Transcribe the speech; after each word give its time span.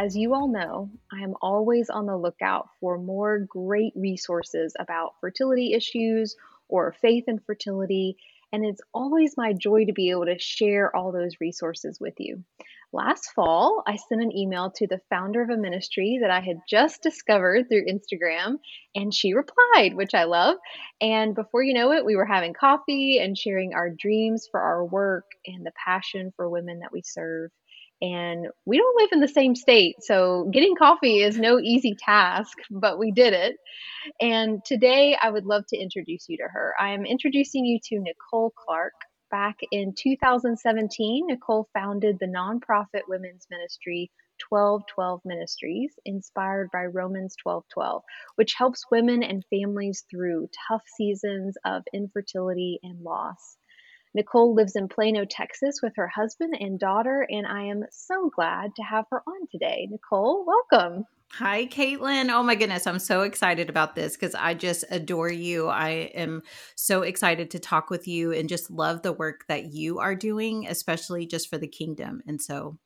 As 0.00 0.16
you 0.16 0.32
all 0.32 0.48
know, 0.48 0.88
I 1.12 1.22
am 1.22 1.34
always 1.42 1.90
on 1.90 2.06
the 2.06 2.16
lookout 2.16 2.70
for 2.80 2.96
more 2.96 3.40
great 3.40 3.92
resources 3.94 4.74
about 4.80 5.16
fertility 5.20 5.74
issues 5.74 6.36
or 6.70 6.96
faith 7.02 7.24
and 7.26 7.44
fertility, 7.44 8.16
and 8.50 8.64
it's 8.64 8.80
always 8.94 9.36
my 9.36 9.52
joy 9.52 9.84
to 9.84 9.92
be 9.92 10.08
able 10.08 10.24
to 10.24 10.38
share 10.38 10.96
all 10.96 11.12
those 11.12 11.36
resources 11.38 12.00
with 12.00 12.14
you. 12.16 12.42
Last 12.94 13.32
fall, 13.34 13.82
I 13.86 13.96
sent 13.96 14.22
an 14.22 14.34
email 14.34 14.70
to 14.76 14.86
the 14.86 15.02
founder 15.10 15.42
of 15.42 15.50
a 15.50 15.58
ministry 15.58 16.18
that 16.22 16.30
I 16.30 16.40
had 16.40 16.60
just 16.66 17.02
discovered 17.02 17.68
through 17.68 17.84
Instagram, 17.84 18.56
and 18.94 19.12
she 19.12 19.34
replied, 19.34 19.92
which 19.92 20.14
I 20.14 20.24
love. 20.24 20.56
And 21.02 21.34
before 21.34 21.62
you 21.62 21.74
know 21.74 21.92
it, 21.92 22.06
we 22.06 22.16
were 22.16 22.24
having 22.24 22.54
coffee 22.54 23.18
and 23.18 23.36
sharing 23.36 23.74
our 23.74 23.90
dreams 23.90 24.48
for 24.50 24.60
our 24.60 24.82
work 24.82 25.26
and 25.44 25.66
the 25.66 25.72
passion 25.72 26.32
for 26.36 26.48
women 26.48 26.78
that 26.78 26.90
we 26.90 27.02
serve. 27.02 27.50
And 28.02 28.48
we 28.64 28.78
don't 28.78 28.96
live 28.96 29.10
in 29.12 29.20
the 29.20 29.28
same 29.28 29.54
state, 29.54 29.96
so 30.00 30.48
getting 30.52 30.74
coffee 30.74 31.22
is 31.22 31.38
no 31.38 31.58
easy 31.58 31.94
task, 31.98 32.56
but 32.70 32.98
we 32.98 33.12
did 33.12 33.34
it. 33.34 33.56
And 34.20 34.64
today 34.64 35.16
I 35.20 35.30
would 35.30 35.44
love 35.44 35.64
to 35.68 35.76
introduce 35.76 36.28
you 36.28 36.38
to 36.38 36.48
her. 36.50 36.74
I 36.80 36.90
am 36.90 37.04
introducing 37.04 37.66
you 37.66 37.78
to 37.84 38.00
Nicole 38.00 38.52
Clark. 38.56 38.94
Back 39.30 39.58
in 39.70 39.94
2017, 39.96 41.26
Nicole 41.28 41.68
founded 41.72 42.18
the 42.18 42.26
nonprofit 42.26 43.02
women's 43.06 43.46
ministry 43.50 44.10
Twelve12 44.50 45.20
Ministries, 45.24 45.92
inspired 46.04 46.70
by 46.72 46.86
Romans 46.86 47.36
1212, 47.42 48.02
which 48.36 48.54
helps 48.54 48.90
women 48.90 49.22
and 49.22 49.44
families 49.50 50.04
through 50.10 50.48
tough 50.68 50.82
seasons 50.96 51.56
of 51.64 51.82
infertility 51.92 52.80
and 52.82 53.02
loss. 53.02 53.58
Nicole 54.14 54.54
lives 54.54 54.74
in 54.74 54.88
Plano, 54.88 55.24
Texas 55.24 55.80
with 55.82 55.92
her 55.96 56.08
husband 56.08 56.56
and 56.58 56.78
daughter, 56.78 57.26
and 57.28 57.46
I 57.46 57.64
am 57.64 57.84
so 57.90 58.30
glad 58.34 58.74
to 58.76 58.82
have 58.82 59.04
her 59.10 59.22
on 59.26 59.46
today. 59.50 59.86
Nicole, 59.90 60.44
welcome. 60.44 61.04
Hi, 61.34 61.66
Caitlin. 61.66 62.28
Oh 62.28 62.42
my 62.42 62.56
goodness. 62.56 62.88
I'm 62.88 62.98
so 62.98 63.22
excited 63.22 63.70
about 63.70 63.94
this 63.94 64.16
because 64.16 64.34
I 64.34 64.54
just 64.54 64.84
adore 64.90 65.30
you. 65.30 65.68
I 65.68 66.10
am 66.14 66.42
so 66.74 67.02
excited 67.02 67.52
to 67.52 67.60
talk 67.60 67.88
with 67.88 68.08
you 68.08 68.32
and 68.32 68.48
just 68.48 68.68
love 68.68 69.02
the 69.02 69.12
work 69.12 69.46
that 69.46 69.72
you 69.72 70.00
are 70.00 70.16
doing, 70.16 70.66
especially 70.66 71.26
just 71.26 71.48
for 71.48 71.56
the 71.56 71.68
kingdom. 71.68 72.20
And 72.26 72.42
so 72.42 72.78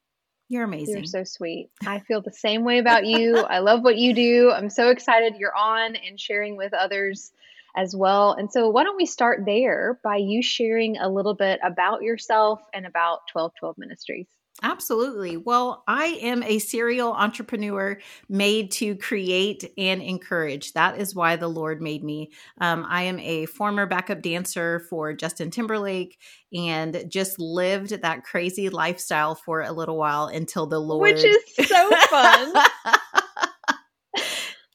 you're 0.50 0.64
amazing. 0.64 0.97
You're 0.97 1.05
so 1.05 1.25
sweet. 1.25 1.70
I 1.86 2.00
feel 2.00 2.20
the 2.20 2.33
same 2.33 2.64
way 2.64 2.80
about 2.80 3.06
you. 3.06 3.39
I 3.39 3.61
love 3.61 3.83
what 3.83 3.97
you 3.97 4.14
do. 4.14 4.50
I'm 4.50 4.69
so 4.69 4.91
excited 4.91 5.36
you're 5.39 5.56
on 5.56 5.97
and 5.97 6.20
sharing 6.20 6.58
with 6.58 6.75
others 6.75 7.33
as 7.77 7.94
well. 7.94 8.33
And 8.33 8.50
so, 8.50 8.69
why 8.69 8.84
don't 8.84 8.97
we 8.97 9.06
start 9.06 9.44
there 9.44 9.98
by 10.03 10.17
you 10.17 10.42
sharing 10.42 10.97
a 10.97 11.08
little 11.08 11.34
bit 11.34 11.61
about 11.62 12.03
yourself 12.03 12.61
and 12.72 12.86
about 12.86 13.20
Twelve12 13.34 13.78
Ministries? 13.78 14.27
Absolutely. 14.62 15.36
Well, 15.36 15.83
I 15.89 16.06
am 16.22 16.45
a 16.45 16.61
serial 16.61 17.12
entrepreneur 17.12 17.98
made 18.28 18.70
to 18.72 18.95
create 18.95 19.72
and 19.77 20.00
encourage. 20.00 20.72
That 20.75 20.98
is 20.98 21.12
why 21.12 21.34
the 21.34 21.48
Lord 21.48 21.83
made 21.83 22.05
me. 22.05 22.30
Um, 22.61 22.86
I 22.89 23.02
am 23.02 23.18
a 23.18 23.46
former 23.46 23.85
backup 23.85 24.23
dancer 24.23 24.86
for 24.89 25.12
Justin 25.12 25.51
Timberlake 25.51 26.18
and 26.52 27.05
just 27.08 27.41
lived 27.41 28.01
that 28.01 28.23
crazy 28.23 28.68
lifestyle 28.68 29.35
for 29.35 29.62
a 29.62 29.73
little 29.73 29.96
while 29.96 30.27
until 30.27 30.67
the 30.67 30.79
Lord. 30.79 31.02
Which 31.02 31.24
is 31.24 31.68
so 31.68 31.91
fun. 32.08 32.55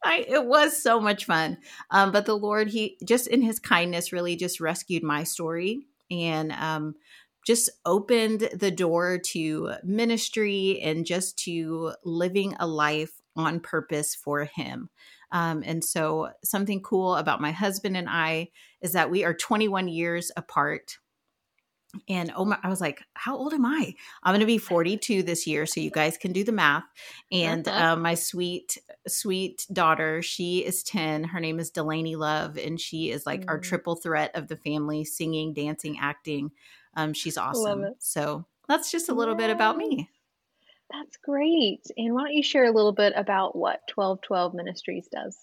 I, 0.03 0.25
it 0.27 0.45
was 0.45 0.81
so 0.81 0.99
much 0.99 1.25
fun. 1.25 1.57
Um, 1.91 2.11
but 2.11 2.25
the 2.25 2.37
Lord, 2.37 2.69
He 2.69 2.97
just 3.03 3.27
in 3.27 3.41
His 3.41 3.59
kindness, 3.59 4.13
really 4.13 4.35
just 4.35 4.59
rescued 4.59 5.03
my 5.03 5.23
story 5.23 5.87
and 6.09 6.51
um, 6.53 6.95
just 7.45 7.69
opened 7.85 8.49
the 8.53 8.71
door 8.71 9.17
to 9.17 9.73
ministry 9.83 10.79
and 10.81 11.05
just 11.05 11.37
to 11.39 11.93
living 12.03 12.55
a 12.59 12.67
life 12.67 13.21
on 13.35 13.59
purpose 13.59 14.15
for 14.15 14.45
Him. 14.45 14.89
Um, 15.31 15.63
and 15.65 15.83
so, 15.83 16.29
something 16.43 16.81
cool 16.81 17.15
about 17.15 17.41
my 17.41 17.51
husband 17.51 17.95
and 17.97 18.09
I 18.09 18.49
is 18.81 18.93
that 18.93 19.11
we 19.11 19.23
are 19.23 19.33
21 19.33 19.87
years 19.87 20.31
apart. 20.35 20.97
And 22.07 22.31
oh 22.35 22.45
my, 22.45 22.57
I 22.61 22.69
was 22.69 22.81
like, 22.81 23.01
how 23.15 23.35
old 23.35 23.53
am 23.53 23.65
I? 23.65 23.95
I'm 24.23 24.31
going 24.31 24.41
to 24.41 24.45
be 24.45 24.59
42 24.59 25.23
this 25.23 25.47
year. 25.47 25.65
So 25.65 25.79
you 25.79 25.89
guys 25.89 26.17
can 26.17 26.31
do 26.31 26.43
the 26.43 26.51
math. 26.51 26.83
And 27.31 27.67
uh, 27.67 27.95
my 27.95 28.13
sweet, 28.13 28.77
sweet 29.07 29.65
daughter, 29.73 30.21
she 30.21 30.59
is 30.59 30.83
10. 30.83 31.23
Her 31.23 31.39
name 31.39 31.59
is 31.59 31.71
Delaney 31.71 32.15
Love. 32.15 32.57
And 32.57 32.79
she 32.79 33.09
is 33.09 33.25
like 33.25 33.41
mm. 33.41 33.49
our 33.49 33.59
triple 33.59 33.95
threat 33.95 34.35
of 34.35 34.47
the 34.47 34.57
family 34.57 35.03
singing, 35.03 35.53
dancing, 35.53 35.97
acting. 35.99 36.51
Um, 36.95 37.13
she's 37.13 37.37
awesome. 37.37 37.95
So 37.99 38.45
that's 38.67 38.91
just 38.91 39.09
a 39.09 39.15
little 39.15 39.35
bit 39.35 39.49
about 39.49 39.77
me. 39.77 40.09
That's 40.91 41.17
great. 41.17 41.81
And 41.97 42.13
why 42.13 42.21
don't 42.21 42.33
you 42.33 42.43
share 42.43 42.65
a 42.65 42.71
little 42.71 42.93
bit 42.93 43.13
about 43.15 43.55
what 43.55 43.81
Twelve12 43.95 44.53
Ministries 44.53 45.07
does? 45.11 45.37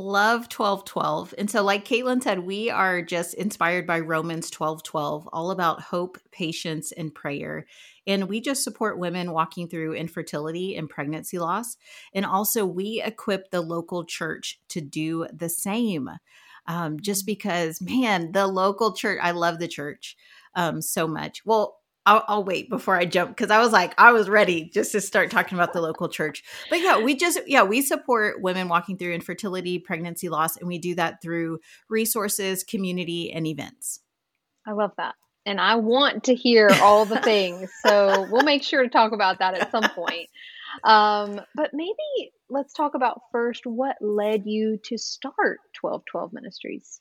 Love 0.00 0.48
Twelve12. 0.48 1.34
And 1.36 1.50
so, 1.50 1.62
like 1.62 1.84
Caitlin 1.84 2.22
said, 2.22 2.40
we 2.40 2.70
are 2.70 3.02
just 3.02 3.34
inspired 3.34 3.86
by 3.86 4.00
Romans 4.00 4.50
1212, 4.50 5.28
all 5.32 5.50
about 5.50 5.82
hope, 5.82 6.18
patience, 6.32 6.92
and 6.92 7.14
prayer. 7.14 7.66
And 8.06 8.28
we 8.28 8.40
just 8.40 8.64
support 8.64 8.98
women 8.98 9.32
walking 9.32 9.68
through 9.68 9.94
infertility 9.94 10.76
and 10.76 10.88
pregnancy 10.88 11.38
loss. 11.38 11.76
And 12.14 12.24
also, 12.24 12.64
we 12.64 13.02
equip 13.04 13.50
the 13.50 13.60
local 13.60 14.04
church 14.04 14.58
to 14.68 14.80
do 14.80 15.26
the 15.32 15.48
same. 15.48 16.10
Um, 16.66 17.00
just 17.00 17.26
because, 17.26 17.80
man, 17.80 18.32
the 18.32 18.46
local 18.46 18.94
church, 18.94 19.18
I 19.22 19.32
love 19.32 19.58
the 19.58 19.68
church 19.68 20.16
um, 20.54 20.82
so 20.82 21.06
much. 21.06 21.44
Well, 21.44 21.79
I'll, 22.06 22.24
I'll, 22.28 22.44
wait 22.44 22.70
before 22.70 22.96
I 22.96 23.04
jump 23.04 23.36
because 23.36 23.50
I 23.50 23.60
was 23.60 23.72
like, 23.72 23.94
I 23.98 24.12
was 24.12 24.28
ready 24.28 24.70
just 24.72 24.92
to 24.92 25.00
start 25.00 25.30
talking 25.30 25.56
about 25.56 25.72
the 25.72 25.82
local 25.82 26.08
church. 26.08 26.42
But 26.70 26.80
yeah, 26.80 26.98
we 26.98 27.14
just, 27.14 27.40
yeah, 27.46 27.62
we 27.62 27.82
support 27.82 28.40
women 28.40 28.68
walking 28.68 28.96
through 28.96 29.12
infertility, 29.12 29.78
pregnancy 29.78 30.28
loss, 30.28 30.56
and 30.56 30.66
we 30.66 30.78
do 30.78 30.94
that 30.94 31.20
through 31.20 31.60
resources, 31.88 32.64
community, 32.64 33.30
and 33.32 33.46
events. 33.46 34.00
I 34.66 34.72
love 34.72 34.92
that. 34.96 35.14
And 35.44 35.60
I 35.60 35.76
want 35.76 36.24
to 36.24 36.34
hear 36.34 36.70
all 36.80 37.04
the 37.04 37.20
things. 37.20 37.70
so 37.84 38.26
we'll 38.30 38.44
make 38.44 38.62
sure 38.62 38.82
to 38.82 38.88
talk 38.88 39.12
about 39.12 39.38
that 39.40 39.54
at 39.54 39.70
some 39.70 39.88
point. 39.90 40.28
Um, 40.84 41.40
but 41.54 41.70
maybe 41.74 42.32
let's 42.48 42.72
talk 42.72 42.94
about 42.94 43.22
first 43.32 43.66
what 43.66 43.96
led 44.00 44.46
you 44.46 44.78
to 44.84 44.96
start 44.96 45.58
Twelve12 45.82 46.32
Ministries 46.32 47.00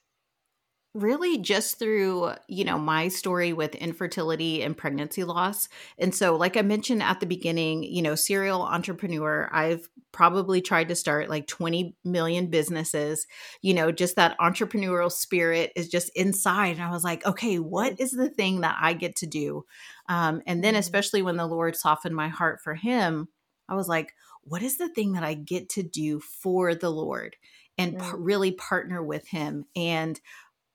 really 0.96 1.38
just 1.38 1.78
through 1.78 2.32
you 2.48 2.64
know 2.64 2.80
my 2.80 3.08
story 3.10 3.54
with 3.54 3.76
infertility 3.76 4.64
and 4.64 4.76
pregnancy 4.76 5.24
loss. 5.24 5.70
And 6.00 6.14
so 6.16 6.36
like 6.36 6.58
i 6.58 6.64
mentioned 6.64 7.04
at 7.04 7.20
the 7.20 7.28
beginning 7.28 7.84
you 7.84 8.02
know 8.02 8.16
serial 8.16 8.64
entrepreneur 8.64 9.50
i've 9.54 9.88
probably 10.12 10.60
tried 10.62 10.90
to 10.90 10.96
start 10.96 11.30
like 11.30 11.46
20 11.46 11.96
million 12.04 12.48
businesses. 12.48 13.28
You 13.62 13.76
know 13.76 13.92
just 13.92 14.16
that 14.16 14.38
entrepreneurial 14.40 15.12
spirit 15.12 15.72
is 15.76 15.90
just 15.90 16.10
inside 16.16 16.78
and 16.78 16.84
i 16.84 16.90
was 16.90 17.04
like 17.04 17.26
okay 17.26 17.60
what 17.60 18.00
is 18.00 18.12
the 18.12 18.30
thing 18.30 18.62
that 18.62 18.78
i 18.82 18.94
get 18.94 19.16
to 19.18 19.28
do? 19.28 19.66
Um, 20.08 20.42
and 20.48 20.64
then 20.64 20.74
mm-hmm. 20.74 20.80
especially 20.80 21.22
when 21.22 21.38
the 21.38 21.48
lord 21.48 21.76
softened 21.76 22.16
my 22.16 22.30
heart 22.30 22.62
for 22.64 22.74
him 22.74 23.28
i 23.68 23.76
was 23.76 23.88
like 23.88 24.14
what 24.42 24.64
is 24.64 24.78
the 24.78 24.90
thing 24.90 25.12
that 25.12 25.24
i 25.24 25.36
get 25.36 25.70
to 25.70 25.84
do 25.84 26.20
for 26.20 26.74
the 26.74 26.90
lord 26.90 27.36
and 27.80 27.98
p- 27.98 28.06
really 28.18 28.52
partner 28.52 29.02
with 29.02 29.26
him? 29.28 29.66
And 29.76 30.20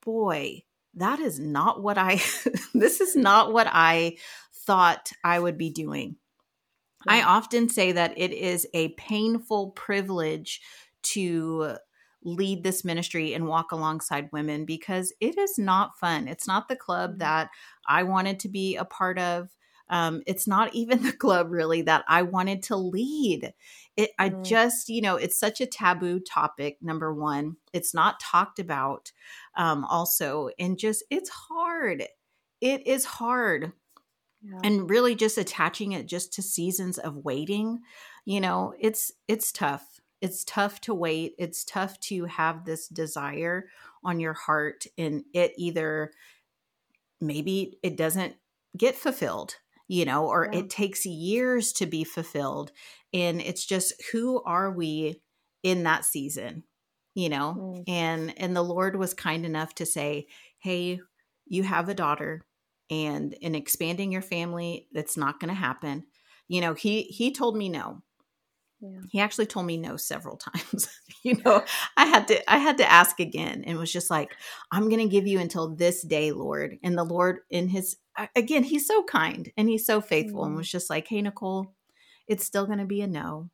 boy, 0.05 0.65
that 0.95 1.21
is 1.21 1.39
not 1.39 1.83
what 1.83 1.99
I, 1.99 2.21
this 2.75 3.01
is 3.01 3.17
not 3.17 3.53
what 3.53 3.67
I 3.71 4.17
thought 4.67 5.13
I 5.23 5.39
would 5.39 5.59
be 5.59 5.71
doing. 5.71 6.17
I 7.07 7.23
often 7.23 7.69
say 7.69 7.93
that 7.93 8.15
it 8.17 8.33
is 8.33 8.67
a 8.73 8.89
painful 8.91 9.71
privilege 9.73 10.63
to 11.03 11.77
lead 12.25 12.65
this 12.65 12.85
ministry 12.85 13.35
and 13.35 13.47
walk 13.47 13.73
alongside 13.73 14.31
women 14.33 14.65
because 14.65 15.13
it 15.21 15.37
is 15.39 15.59
not 15.59 15.99
fun. 15.99 16.27
It's 16.27 16.47
not 16.47 16.69
the 16.69 16.77
club 16.77 17.11
mm-hmm. 17.11 17.19
that 17.19 17.51
I 17.87 18.03
wanted 18.05 18.41
to 18.41 18.49
be 18.49 18.77
a 18.77 18.85
part 18.85 19.19
of. 19.19 19.51
Um, 19.91 20.23
it's 20.27 20.47
not 20.47 20.75
even 20.75 21.03
the 21.03 21.13
club 21.13 21.51
really 21.51 21.83
that 21.83 22.05
I 22.09 22.23
wanted 22.23 22.63
to 22.65 22.77
lead. 22.77 23.53
It, 23.97 24.11
I 24.19 24.31
mm. 24.31 24.45
just, 24.45 24.89
you 24.89 25.01
know, 25.01 25.17
it's 25.17 25.39
such 25.39 25.61
a 25.61 25.67
taboo 25.67 26.21
topic. 26.21 26.79
Number 26.83 27.15
one, 27.15 27.57
it's 27.73 27.95
not 27.95 28.21
talked 28.21 28.59
about. 28.59 29.13
Um, 29.57 29.85
also, 29.85 30.51
and 30.59 30.79
just 30.79 31.05
it's 31.11 31.31
hard. 31.31 32.05
It 32.61 32.87
is 32.87 33.05
hard. 33.05 33.73
Yeah. 34.43 34.61
And 34.63 34.91
really 34.91 35.15
just 35.15 35.39
attaching 35.39 35.93
it 35.93 36.07
just 36.07 36.33
to 36.35 36.43
seasons 36.43 36.99
of 36.99 37.25
waiting, 37.25 37.81
you 38.25 38.41
know, 38.41 38.75
it's 38.79 39.13
it's 39.29 39.53
tough. 39.53 40.01
It's 40.21 40.45
tough 40.45 40.81
to 40.83 40.95
wait. 40.95 41.35
It's 41.39 41.65
tough 41.65 41.99
to 42.01 42.25
have 42.25 42.65
this 42.65 42.89
desire 42.89 43.67
on 44.03 44.21
your 44.21 44.35
heart 44.35 44.87
and 44.99 45.25
it 45.33 45.53
either 45.57 46.13
maybe 47.21 47.79
it 47.83 47.97
doesn't 47.97 48.35
get 48.77 48.95
fulfilled, 48.95 49.57
you 49.89 50.05
know, 50.05 50.27
or 50.27 50.49
yeah. 50.51 50.61
it 50.61 50.71
takes 50.71 51.05
years 51.07 51.73
to 51.75 51.87
be 51.87 52.05
fulfilled. 52.05 52.73
And 53.13 53.41
it's 53.41 53.65
just 53.65 53.93
who 54.13 54.43
are 54.43 54.71
we 54.71 55.21
in 55.63 55.83
that 55.85 56.05
season, 56.05 56.65
you 57.15 57.29
know? 57.29 57.57
Mm. 57.59 57.85
And 57.89 58.35
and 58.39 58.57
the 58.57 58.63
Lord 58.63 58.97
was 58.97 59.15
kind 59.15 59.45
enough 59.45 59.75
to 59.77 59.87
say, 59.87 60.27
"Hey, 60.59 61.01
you 61.47 61.63
have 61.63 61.89
a 61.89 61.95
daughter 61.95 62.43
and 62.91 63.33
in 63.35 63.55
expanding 63.55 64.13
your 64.13 64.23
family, 64.23 64.89
that's 64.93 65.17
not 65.17 65.41
going 65.41 65.49
to 65.49 65.55
happen." 65.55 66.05
You 66.49 66.61
know, 66.61 66.75
he 66.75 67.03
he 67.03 67.33
told 67.33 67.57
me 67.57 67.69
no. 67.69 68.03
Yeah. 68.85 69.01
He 69.11 69.21
actually 69.21 69.47
told 69.47 69.67
me 69.67 69.77
no 69.77 69.97
several 69.97 70.37
times. 70.55 70.89
you 71.23 71.41
know, 71.45 71.65
I 71.97 72.07
had 72.07 72.29
to 72.29 72.53
I 72.53 72.59
had 72.59 72.79
to 72.79 72.91
ask 72.91 73.19
again 73.19 73.65
and 73.67 73.79
was 73.79 73.93
just 73.93 74.11
like, 74.11 74.37
I'm 74.71 74.89
going 74.89 75.01
to 75.01 75.13
give 75.13 75.27
you 75.27 75.39
until 75.41 75.75
this 75.75 76.03
day, 76.03 76.33
Lord. 76.33 76.79
And 76.83 76.97
the 76.97 77.05
Lord 77.05 77.41
in 77.51 77.69
his 77.69 77.97
again, 78.37 78.63
he's 78.63 78.87
so 78.87 79.03
kind 79.05 79.51
and 79.57 79.69
he's 79.69 79.87
so 79.87 80.01
faithful 80.01 80.43
mm. 80.43 80.47
and 80.47 80.57
was 80.57 80.71
just 80.71 80.91
like, 80.91 81.09
"Hey 81.09 81.23
Nicole, 81.23 81.75
it's 82.29 82.45
still 82.45 82.67
going 82.67 82.79
to 82.79 82.85
be 82.85 83.01
a 83.01 83.07
no." 83.07 83.51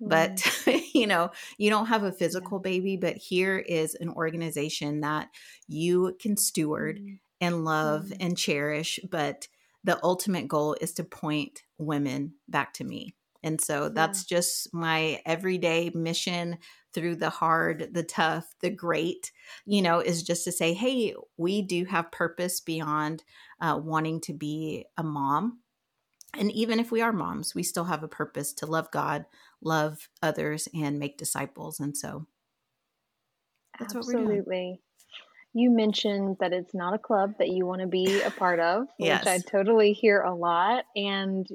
But 0.00 0.44
you 0.94 1.06
know, 1.06 1.30
you 1.58 1.70
don't 1.70 1.86
have 1.86 2.02
a 2.02 2.12
physical 2.12 2.58
yeah. 2.58 2.70
baby, 2.70 2.96
but 2.96 3.16
here 3.16 3.58
is 3.58 3.94
an 3.94 4.08
organization 4.10 5.02
that 5.02 5.28
you 5.68 6.16
can 6.20 6.36
steward 6.36 6.98
mm. 6.98 7.18
and 7.40 7.64
love 7.64 8.06
mm. 8.06 8.16
and 8.18 8.36
cherish, 8.36 8.98
but 9.08 9.46
the 9.84 9.98
ultimate 10.02 10.48
goal 10.48 10.76
is 10.80 10.92
to 10.94 11.04
point 11.04 11.62
women 11.78 12.34
back 12.48 12.72
to 12.74 12.84
me 12.84 13.14
and 13.42 13.60
so 13.60 13.88
that's 13.88 14.30
yeah. 14.30 14.36
just 14.36 14.72
my 14.72 15.20
everyday 15.26 15.90
mission 15.94 16.58
through 16.92 17.16
the 17.16 17.30
hard, 17.30 17.88
the 17.92 18.02
tough, 18.02 18.54
the 18.60 18.70
great, 18.70 19.32
you 19.64 19.82
know, 19.82 20.00
is 20.00 20.22
just 20.22 20.44
to 20.44 20.52
say, 20.52 20.74
hey, 20.74 21.14
we 21.36 21.62
do 21.62 21.84
have 21.86 22.12
purpose 22.12 22.60
beyond 22.60 23.24
uh, 23.60 23.80
wanting 23.82 24.20
to 24.20 24.32
be 24.32 24.84
a 24.96 25.02
mom. 25.02 25.60
And 26.34 26.50
even 26.52 26.80
if 26.80 26.90
we 26.90 27.02
are 27.02 27.12
moms, 27.12 27.54
we 27.54 27.62
still 27.62 27.84
have 27.84 28.02
a 28.02 28.08
purpose 28.08 28.52
to 28.54 28.66
love 28.66 28.90
God, 28.90 29.26
love 29.60 30.08
others, 30.22 30.68
and 30.74 30.98
make 30.98 31.18
disciples. 31.18 31.80
And 31.80 31.96
so 31.96 32.26
that's 33.78 33.94
Absolutely. 33.94 34.22
what 34.22 34.46
we're 34.46 34.52
doing. 34.52 34.78
You 35.54 35.70
mentioned 35.70 36.38
that 36.40 36.54
it's 36.54 36.74
not 36.74 36.94
a 36.94 36.98
club 36.98 37.34
that 37.38 37.48
you 37.48 37.66
want 37.66 37.82
to 37.82 37.86
be 37.86 38.22
a 38.22 38.30
part 38.30 38.58
of, 38.58 38.86
yes. 38.98 39.24
which 39.24 39.28
I 39.28 39.38
totally 39.38 39.92
hear 39.92 40.22
a 40.22 40.34
lot. 40.34 40.84
And 40.96 41.46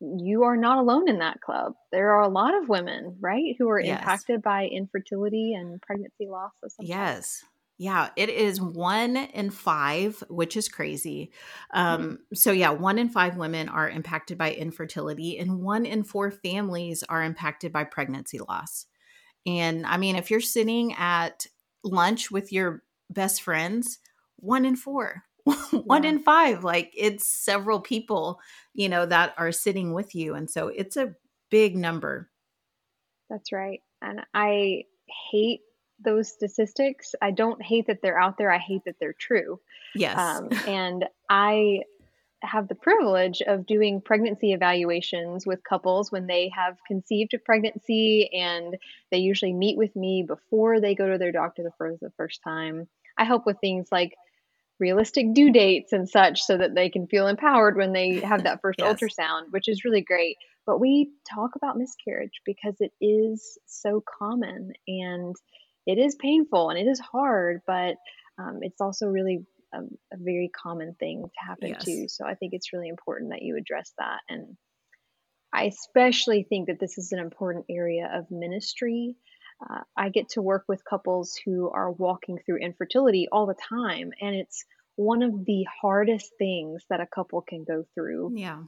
you 0.00 0.44
are 0.44 0.56
not 0.56 0.78
alone 0.78 1.08
in 1.08 1.18
that 1.18 1.40
club. 1.40 1.72
There 1.90 2.12
are 2.12 2.22
a 2.22 2.28
lot 2.28 2.54
of 2.54 2.68
women, 2.68 3.16
right, 3.20 3.56
who 3.58 3.68
are 3.68 3.80
yes. 3.80 3.98
impacted 3.98 4.42
by 4.42 4.66
infertility 4.66 5.54
and 5.54 5.80
pregnancy 5.82 6.26
loss. 6.28 6.52
Yes. 6.80 7.44
Yeah, 7.80 8.10
it 8.16 8.28
is 8.28 8.60
one 8.60 9.16
in 9.16 9.50
five, 9.50 10.22
which 10.28 10.56
is 10.56 10.68
crazy. 10.68 11.30
Um, 11.72 12.02
mm-hmm. 12.02 12.14
So, 12.34 12.50
yeah, 12.50 12.70
one 12.70 12.98
in 12.98 13.08
five 13.08 13.36
women 13.36 13.68
are 13.68 13.88
impacted 13.88 14.36
by 14.36 14.52
infertility, 14.52 15.38
and 15.38 15.60
one 15.60 15.86
in 15.86 16.02
four 16.02 16.32
families 16.32 17.04
are 17.08 17.22
impacted 17.22 17.72
by 17.72 17.84
pregnancy 17.84 18.40
loss. 18.40 18.86
And 19.46 19.86
I 19.86 19.96
mean, 19.96 20.16
if 20.16 20.28
you're 20.30 20.40
sitting 20.40 20.92
at 20.94 21.46
lunch 21.84 22.32
with 22.32 22.52
your 22.52 22.82
best 23.10 23.42
friends, 23.42 24.00
one 24.36 24.64
in 24.64 24.74
four 24.74 25.22
one 25.84 26.04
yeah. 26.04 26.10
in 26.10 26.22
five 26.22 26.64
like 26.64 26.92
it's 26.96 27.26
several 27.26 27.80
people 27.80 28.40
you 28.74 28.88
know 28.88 29.06
that 29.06 29.34
are 29.38 29.52
sitting 29.52 29.92
with 29.92 30.14
you 30.14 30.34
and 30.34 30.50
so 30.50 30.68
it's 30.68 30.96
a 30.96 31.14
big 31.50 31.76
number. 31.76 32.28
That's 33.30 33.52
right 33.52 33.82
and 34.00 34.20
i 34.34 34.84
hate 35.30 35.60
those 36.04 36.28
statistics. 36.28 37.16
I 37.20 37.32
don't 37.32 37.60
hate 37.60 37.88
that 37.88 38.02
they're 38.02 38.20
out 38.20 38.38
there 38.38 38.52
i 38.52 38.58
hate 38.58 38.82
that 38.86 38.96
they're 39.00 39.12
true 39.12 39.60
yes. 39.94 40.16
um, 40.16 40.48
and 40.66 41.04
i 41.28 41.80
have 42.42 42.68
the 42.68 42.74
privilege 42.74 43.42
of 43.42 43.66
doing 43.66 44.00
pregnancy 44.00 44.52
evaluations 44.52 45.46
with 45.46 45.64
couples 45.64 46.12
when 46.12 46.26
they 46.26 46.50
have 46.54 46.78
conceived 46.86 47.34
a 47.34 47.38
pregnancy 47.38 48.30
and 48.32 48.76
they 49.10 49.18
usually 49.18 49.52
meet 49.52 49.76
with 49.76 49.94
me 49.96 50.22
before 50.22 50.80
they 50.80 50.94
go 50.94 51.10
to 51.10 51.18
their 51.18 51.32
doctor 51.32 51.62
the 51.62 51.72
first 51.78 52.00
the 52.00 52.12
first 52.16 52.40
time. 52.42 52.86
I 53.16 53.24
help 53.24 53.44
with 53.46 53.58
things 53.60 53.88
like 53.90 54.14
realistic 54.80 55.34
due 55.34 55.52
dates 55.52 55.92
and 55.92 56.08
such 56.08 56.42
so 56.42 56.56
that 56.56 56.74
they 56.74 56.88
can 56.88 57.06
feel 57.06 57.26
empowered 57.26 57.76
when 57.76 57.92
they 57.92 58.20
have 58.20 58.44
that 58.44 58.60
first 58.60 58.78
yes. 58.82 59.00
ultrasound, 59.00 59.50
which 59.50 59.68
is 59.68 59.84
really 59.84 60.02
great. 60.02 60.36
But 60.66 60.80
we 60.80 61.10
talk 61.34 61.52
about 61.56 61.78
miscarriage 61.78 62.40
because 62.44 62.76
it 62.80 62.92
is 63.00 63.58
so 63.66 64.02
common 64.18 64.72
and 64.86 65.34
it 65.86 65.98
is 65.98 66.14
painful 66.16 66.70
and 66.70 66.78
it 66.78 66.86
is 66.86 67.00
hard, 67.00 67.62
but 67.66 67.96
um, 68.38 68.58
it's 68.60 68.80
also 68.80 69.06
really 69.06 69.46
a, 69.72 69.78
a, 69.78 70.16
very 70.16 70.50
common 70.54 70.94
thing 71.00 71.22
to 71.24 71.46
happen 71.46 71.68
yes. 71.70 71.84
too. 71.84 72.06
So 72.08 72.26
I 72.26 72.34
think 72.34 72.52
it's 72.52 72.72
really 72.72 72.88
important 72.88 73.30
that 73.30 73.42
you 73.42 73.56
address 73.56 73.92
that. 73.98 74.20
And 74.28 74.56
I 75.52 75.64
especially 75.64 76.44
think 76.48 76.68
that 76.68 76.78
this 76.78 76.98
is 76.98 77.12
an 77.12 77.18
important 77.18 77.64
area 77.70 78.10
of 78.12 78.30
ministry 78.30 79.16
uh, 79.60 79.80
I 79.96 80.08
get 80.10 80.30
to 80.30 80.42
work 80.42 80.64
with 80.68 80.84
couples 80.84 81.38
who 81.44 81.70
are 81.70 81.90
walking 81.90 82.38
through 82.44 82.58
infertility 82.58 83.28
all 83.30 83.46
the 83.46 83.56
time, 83.68 84.12
and 84.20 84.34
it's 84.34 84.64
one 84.96 85.22
of 85.22 85.44
the 85.44 85.64
hardest 85.80 86.32
things 86.38 86.84
that 86.90 87.00
a 87.00 87.06
couple 87.06 87.40
can 87.40 87.64
go 87.64 87.84
through. 87.94 88.32
Yeah. 88.34 88.62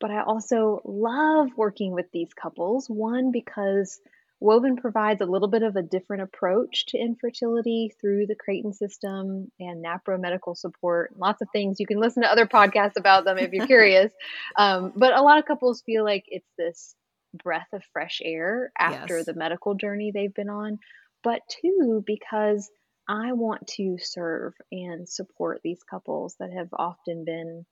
But 0.00 0.10
I 0.10 0.22
also 0.22 0.80
love 0.84 1.48
working 1.56 1.92
with 1.92 2.06
these 2.12 2.32
couples. 2.32 2.86
One, 2.88 3.32
because 3.32 4.00
Woven 4.40 4.76
provides 4.76 5.20
a 5.20 5.26
little 5.26 5.48
bit 5.48 5.62
of 5.62 5.76
a 5.76 5.82
different 5.82 6.22
approach 6.22 6.86
to 6.88 6.98
infertility 6.98 7.92
through 8.00 8.26
the 8.26 8.36
Creighton 8.36 8.72
system 8.72 9.50
and 9.58 9.84
NAPRO 9.84 10.20
medical 10.20 10.54
support. 10.54 11.18
Lots 11.18 11.42
of 11.42 11.48
things. 11.52 11.80
You 11.80 11.86
can 11.86 11.98
listen 11.98 12.22
to 12.22 12.30
other 12.30 12.46
podcasts 12.46 12.96
about 12.96 13.24
them 13.24 13.38
if 13.38 13.52
you're 13.52 13.66
curious. 13.74 14.12
Um, 14.56 14.92
but 14.94 15.16
a 15.16 15.22
lot 15.22 15.38
of 15.38 15.46
couples 15.46 15.82
feel 15.84 16.04
like 16.04 16.24
it's 16.28 16.48
this 16.56 16.94
breath 17.34 17.68
of 17.72 17.82
fresh 17.92 18.20
air 18.24 18.72
after 18.78 19.18
yes. 19.18 19.26
the 19.26 19.34
medical 19.34 19.74
journey 19.74 20.10
they've 20.12 20.34
been 20.34 20.48
on, 20.48 20.78
but 21.22 21.40
two, 21.60 22.02
because 22.06 22.70
I 23.08 23.32
want 23.32 23.66
to 23.76 23.96
serve 23.98 24.54
and 24.70 25.08
support 25.08 25.60
these 25.62 25.82
couples 25.82 26.36
that 26.40 26.52
have 26.52 26.68
often 26.72 27.24
been 27.24 27.64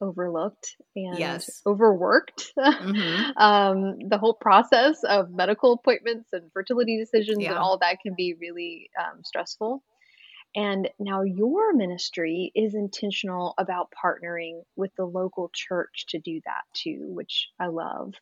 overlooked 0.00 0.76
and 0.94 1.18
yes. 1.18 1.62
overworked. 1.66 2.52
Mm-hmm. 2.58 3.30
um, 3.36 3.98
the 4.08 4.18
whole 4.18 4.34
process 4.34 5.02
of 5.04 5.30
medical 5.30 5.72
appointments 5.72 6.32
and 6.32 6.52
fertility 6.52 6.98
decisions 6.98 7.38
yeah. 7.40 7.50
and 7.50 7.58
all 7.58 7.78
that 7.78 7.98
can 8.00 8.14
be 8.16 8.34
really 8.34 8.90
um, 8.98 9.22
stressful. 9.24 9.82
And 10.56 10.88
now 11.00 11.22
your 11.22 11.74
ministry 11.74 12.52
is 12.54 12.74
intentional 12.74 13.54
about 13.58 13.92
partnering 13.92 14.62
with 14.76 14.92
the 14.96 15.04
local 15.04 15.50
church 15.52 16.06
to 16.10 16.20
do 16.20 16.40
that 16.44 16.62
too, 16.72 17.08
which 17.08 17.48
I 17.58 17.66
love. 17.66 18.14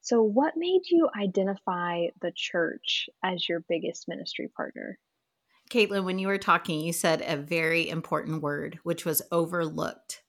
So, 0.00 0.22
what 0.22 0.54
made 0.56 0.82
you 0.88 1.08
identify 1.16 2.06
the 2.20 2.32
church 2.34 3.08
as 3.22 3.48
your 3.48 3.60
biggest 3.68 4.08
ministry 4.08 4.48
partner? 4.48 4.98
Caitlin, 5.70 6.04
when 6.04 6.18
you 6.18 6.28
were 6.28 6.38
talking, 6.38 6.80
you 6.80 6.92
said 6.92 7.22
a 7.26 7.36
very 7.36 7.88
important 7.88 8.42
word, 8.42 8.78
which 8.84 9.04
was 9.04 9.22
overlooked. 9.30 10.22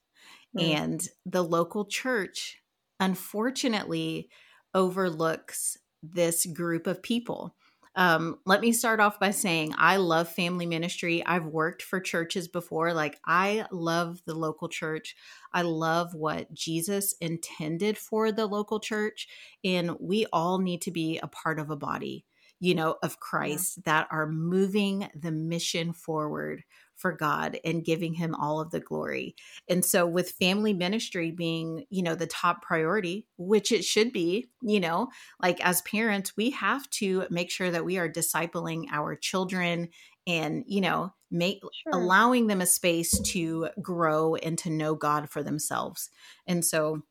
Mm. 0.58 0.74
And 0.74 1.08
the 1.24 1.42
local 1.42 1.86
church, 1.86 2.58
unfortunately, 2.98 4.28
overlooks 4.74 5.78
this 6.02 6.46
group 6.46 6.86
of 6.86 7.02
people. 7.02 7.54
Um, 8.00 8.38
let 8.46 8.62
me 8.62 8.72
start 8.72 8.98
off 8.98 9.20
by 9.20 9.30
saying 9.30 9.74
I 9.76 9.98
love 9.98 10.28
family 10.30 10.66
ministry. 10.66 11.24
I've 11.26 11.44
worked 11.46 11.82
for 11.82 12.00
churches 12.00 12.48
before. 12.48 12.94
Like, 12.94 13.20
I 13.26 13.66
love 13.70 14.22
the 14.26 14.34
local 14.34 14.70
church. 14.70 15.14
I 15.52 15.62
love 15.62 16.14
what 16.14 16.52
Jesus 16.54 17.14
intended 17.20 17.98
for 17.98 18.32
the 18.32 18.46
local 18.46 18.80
church. 18.80 19.28
And 19.64 19.96
we 20.00 20.26
all 20.32 20.58
need 20.60 20.80
to 20.82 20.90
be 20.90 21.20
a 21.22 21.28
part 21.28 21.60
of 21.60 21.70
a 21.70 21.76
body, 21.76 22.24
you 22.60 22.74
know, 22.74 22.96
of 23.02 23.18
Christ 23.18 23.78
yeah. 23.78 23.82
that 23.92 24.08
are 24.10 24.26
moving 24.26 25.08
the 25.14 25.32
mission 25.32 25.92
forward 25.92 26.62
for 26.94 27.12
God 27.12 27.58
and 27.64 27.84
giving 27.84 28.12
him 28.12 28.34
all 28.34 28.60
of 28.60 28.70
the 28.70 28.80
glory. 28.80 29.34
And 29.68 29.82
so 29.82 30.06
with 30.06 30.32
family 30.32 30.74
ministry 30.74 31.30
being, 31.30 31.86
you 31.88 32.02
know, 32.02 32.14
the 32.14 32.26
top 32.26 32.60
priority, 32.60 33.26
which 33.38 33.72
it 33.72 33.84
should 33.84 34.12
be, 34.12 34.50
you 34.62 34.78
know, 34.78 35.08
like 35.42 35.64
as 35.64 35.80
parents, 35.82 36.36
we 36.36 36.50
have 36.50 36.88
to 36.90 37.24
make 37.30 37.50
sure 37.50 37.70
that 37.70 37.86
we 37.86 37.96
are 37.96 38.08
discipling 38.08 38.84
our 38.92 39.16
children 39.16 39.88
and, 40.26 40.64
you 40.66 40.82
know, 40.82 41.14
make 41.30 41.60
sure. 41.62 41.92
allowing 41.94 42.48
them 42.48 42.60
a 42.60 42.66
space 42.66 43.18
to 43.20 43.68
grow 43.80 44.34
and 44.34 44.58
to 44.58 44.70
know 44.70 44.94
God 44.94 45.30
for 45.30 45.42
themselves. 45.42 46.10
And 46.46 46.62
so 46.62 47.02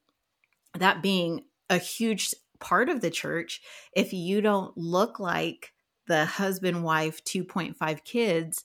that 0.77 1.01
being 1.01 1.45
a 1.69 1.79
huge 1.79 2.35
part 2.59 2.89
of 2.89 3.01
the 3.01 3.09
church, 3.09 3.61
if 3.93 4.13
you 4.13 4.41
don't 4.41 4.77
look 4.77 5.19
like 5.19 5.73
the 6.07 6.25
husband 6.25 6.83
wife 6.83 7.23
2.5 7.23 8.03
kids 8.03 8.63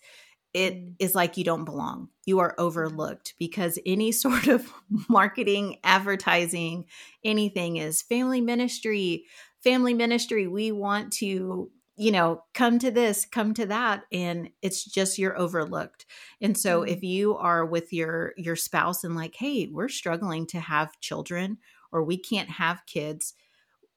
it 0.54 0.98
mm. 0.98 1.14
like 1.14 1.36
you 1.36 1.44
don't 1.44 1.64
belong. 1.64 2.08
You 2.24 2.38
are 2.38 2.54
overlooked 2.58 3.34
because 3.38 3.78
any 3.84 4.12
sort 4.12 4.46
of 4.46 4.72
marketing, 5.08 5.78
advertising, 5.84 6.86
anything 7.24 7.76
is 7.76 8.00
family 8.00 8.40
ministry, 8.40 9.24
family 9.62 9.92
ministry. 9.92 10.46
We 10.46 10.72
want 10.72 11.12
to, 11.14 11.70
you 11.96 12.12
know, 12.12 12.44
come 12.54 12.78
to 12.78 12.90
this, 12.90 13.26
come 13.26 13.52
to 13.54 13.66
that 13.66 14.04
and 14.12 14.50
it's 14.62 14.84
just 14.84 15.18
you're 15.18 15.38
overlooked. 15.38 16.06
And 16.40 16.56
so 16.56 16.82
mm. 16.82 16.88
if 16.88 17.02
you 17.02 17.36
are 17.36 17.66
with 17.66 17.92
your 17.92 18.32
your 18.36 18.56
spouse 18.56 19.04
and 19.04 19.16
like, 19.16 19.34
"Hey, 19.34 19.68
we're 19.70 19.88
struggling 19.88 20.46
to 20.48 20.60
have 20.60 21.00
children 21.00 21.58
or 21.92 22.04
we 22.04 22.16
can't 22.16 22.50
have 22.50 22.86
kids," 22.86 23.34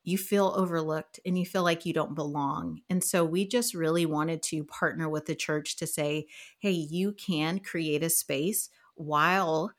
you 0.07 0.17
feel 0.17 0.53
overlooked 0.55 1.19
and 1.25 1.37
you 1.37 1.45
feel 1.45 1.63
like 1.63 1.85
you 1.85 1.91
don't 1.91 2.15
belong. 2.15 2.79
And 2.89 3.03
so 3.03 3.25
we 3.25 3.45
just 3.45 3.73
really 3.73 4.05
wanted 4.05 4.41
to 4.43 4.63
partner 4.63 5.09
with 5.09 5.25
the 5.25 5.35
church 5.35 5.75
to 5.75 5.85
say, 5.85 6.27
hey, 6.59 6.71
you 6.71 7.11
can 7.11 7.59
create 7.59 8.01
a 8.01 8.09
space 8.09 8.69
while 8.95 9.73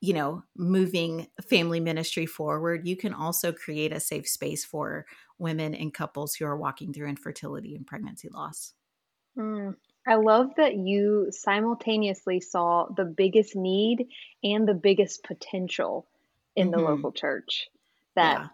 you 0.00 0.14
know 0.14 0.42
moving 0.56 1.28
family 1.48 1.80
ministry 1.80 2.26
forward 2.26 2.86
you 2.86 2.96
can 2.96 3.14
also 3.14 3.52
create 3.52 3.92
a 3.92 4.00
safe 4.00 4.28
space 4.28 4.64
for 4.64 5.06
women 5.38 5.72
and 5.72 5.94
couples 5.94 6.34
who 6.34 6.44
are 6.44 6.56
walking 6.56 6.92
through 6.92 7.06
infertility 7.06 7.76
and 7.76 7.86
pregnancy 7.86 8.28
loss 8.28 8.74
mm, 9.38 9.72
i 10.06 10.16
love 10.16 10.50
that 10.56 10.74
you 10.74 11.28
simultaneously 11.30 12.40
saw 12.40 12.86
the 12.96 13.04
biggest 13.04 13.54
need 13.54 14.08
and 14.42 14.68
the 14.68 14.74
biggest 14.74 15.22
potential 15.22 16.06
in 16.56 16.70
mm-hmm. 16.70 16.80
the 16.80 16.86
local 16.86 17.12
church 17.12 17.68
that 18.16 18.40
yeah 18.40 18.48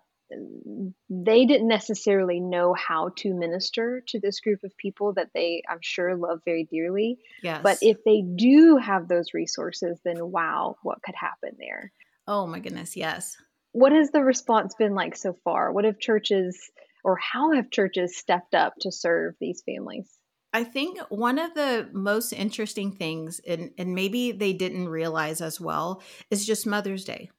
they 1.09 1.45
didn't 1.45 1.69
necessarily 1.69 2.41
know 2.41 2.75
how 2.75 3.11
to 3.17 3.35
minister 3.35 4.03
to 4.09 4.21
this 4.21 4.41
group 4.41 4.61
of 4.65 4.77
people 4.77 5.15
that 5.15 5.31
they, 5.35 5.63
I'm 5.69 5.81
sure, 5.81 6.17
love 6.17 6.41
very 6.45 6.69
dearly. 6.71 7.19
Yes. 7.43 7.61
But 7.63 7.79
if 7.83 7.99
they 8.05 8.23
do 8.23 8.77
have 8.77 9.09
those 9.09 9.35
resources, 9.35 9.99
then 10.05 10.31
wow, 10.31 10.77
what 10.83 11.03
could 11.03 11.15
happen 11.15 11.57
there? 11.59 11.93
Oh 12.27 12.47
my 12.47 12.61
goodness, 12.61 12.97
yes. 12.97 13.37
What 13.73 13.93
has 13.93 14.11
the 14.11 14.23
response 14.23 14.75
been 14.79 14.95
like 14.95 15.17
so 15.17 15.37
far? 15.45 15.73
What 15.73 15.85
have 15.85 15.99
churches 15.99 16.71
or 17.05 17.17
how 17.17 17.53
have 17.53 17.71
churches 17.71 18.17
stepped 18.17 18.55
up 18.55 18.75
to 18.81 18.93
serve 18.93 19.35
these 19.41 19.63
families? 19.65 20.09
I 20.53 20.65
think 20.65 20.99
one 21.09 21.39
of 21.39 21.55
the 21.55 21.89
most 21.93 22.33
interesting 22.33 22.93
things, 22.93 23.41
and, 23.47 23.71
and 23.79 23.95
maybe 23.95 24.33
they 24.33 24.53
didn't 24.53 24.89
realize 24.89 25.41
as 25.41 25.61
well, 25.61 26.03
is 26.31 26.47
just 26.47 26.67
Mother's 26.67 27.05
Day. 27.05 27.31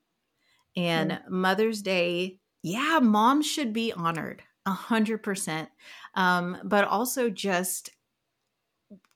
And 0.78 1.12
mm. 1.12 1.30
Mother's 1.30 1.82
Day 1.82 2.40
yeah, 2.64 3.00
moms 3.02 3.46
should 3.46 3.74
be 3.74 3.94
honored 3.94 4.44
a 4.66 4.72
hundred 4.72 5.24
percent. 5.24 5.70
Um, 6.16 6.58
but 6.64 6.86
also 6.86 7.30
just 7.30 7.90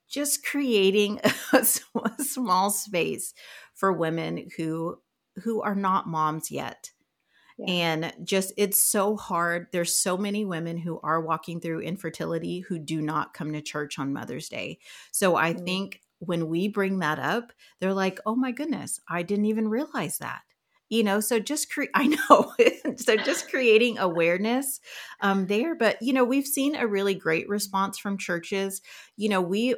just 0.08 0.46
creating 0.46 1.20
a, 1.54 1.58
a 1.58 2.24
small 2.24 2.70
space 2.70 3.34
for 3.74 3.92
women 3.92 4.50
who 4.58 4.98
who 5.44 5.62
are 5.62 5.76
not 5.76 6.08
moms 6.08 6.52
yet. 6.52 6.92
Yeah. 7.58 7.72
And 7.72 8.14
just 8.24 8.54
it's 8.58 8.82
so 8.82 9.16
hard. 9.16 9.68
There's 9.72 9.94
so 9.94 10.18
many 10.18 10.44
women 10.44 10.78
who 10.78 11.00
are 11.04 11.22
walking 11.22 11.62
through 11.62 11.82
infertility 11.82 12.60
who 12.60 12.78
do 12.78 13.02
not 13.02 13.34
come 13.34 13.54
to 13.54 13.62
church 13.62 13.98
on 13.98 14.12
Mother's 14.12 14.50
Day. 14.50 14.80
So 15.12 15.36
I 15.38 15.54
mm-hmm. 15.54 15.64
think 15.64 16.02
when 16.20 16.48
we 16.48 16.68
bring 16.68 17.00
that 17.00 17.20
up, 17.20 17.54
they're 17.80 17.94
like, 17.94 18.20
"Oh 18.26 18.36
my 18.36 18.52
goodness, 18.52 19.00
I 19.08 19.24
didn't 19.24 19.46
even 19.46 19.68
realize 19.68 20.18
that." 20.18 20.42
You 20.90 21.04
know 21.04 21.20
so 21.20 21.40
just 21.40 21.72
create 21.72 21.92
i 21.96 22.08
know 22.08 22.54
so 22.98 23.16
just 23.18 23.50
creating 23.50 23.98
awareness 23.98 24.80
um 25.22 25.48
there 25.48 25.76
but 25.76 26.02
you 26.02 26.14
know 26.14 26.24
we've 26.24 26.48
seen 26.48 26.76
a 26.76 26.88
really 26.88 27.16
great 27.16 27.48
response 27.50 27.98
from 27.98 28.18
churches 28.18 28.82
you 29.18 29.30
know 29.30 29.42
we 29.42 29.76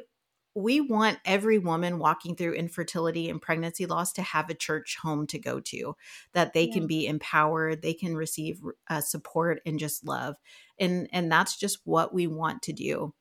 we 0.54 0.80
want 0.80 1.18
every 1.24 1.58
woman 1.58 2.00
walking 2.00 2.34
through 2.34 2.54
infertility 2.54 3.30
and 3.30 3.40
pregnancy 3.40 3.86
loss 3.86 4.12
to 4.12 4.22
have 4.22 4.50
a 4.50 4.54
church 4.54 4.96
home 5.00 5.26
to 5.26 5.38
go 5.38 5.60
to 5.60 5.94
that 6.32 6.52
they 6.52 6.64
yeah. 6.64 6.74
can 6.74 6.86
be 6.86 7.06
empowered 7.06 7.80
they 7.80 7.94
can 7.94 8.16
receive 8.16 8.60
uh, 8.88 9.00
support 9.00 9.60
and 9.64 9.78
just 9.78 10.04
love 10.04 10.36
and 10.80 11.08
and 11.12 11.30
that's 11.30 11.56
just 11.56 11.78
what 11.84 12.12
we 12.12 12.26
want 12.26 12.62
to 12.62 12.72
do 12.72 13.14